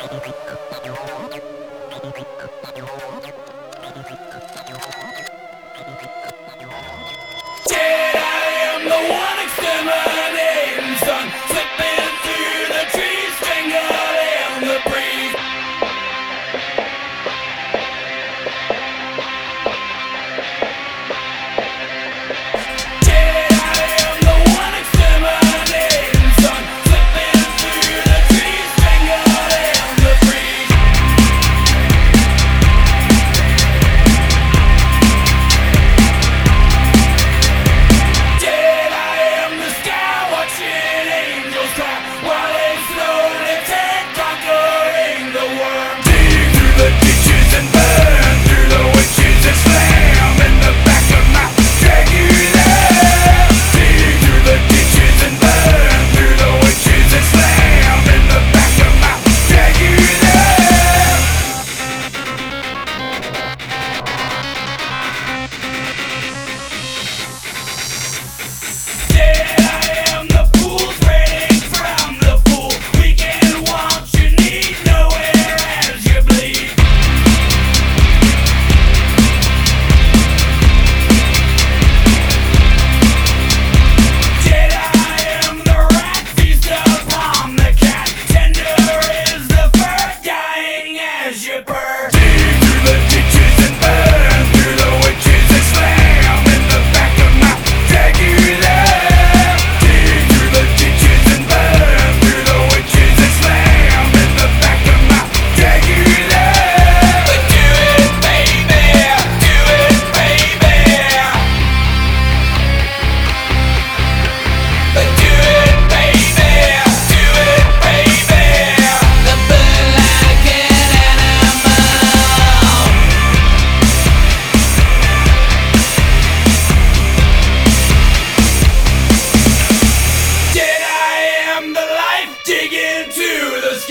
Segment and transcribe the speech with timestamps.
[0.00, 1.07] Thank you.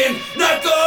[0.00, 0.79] Not the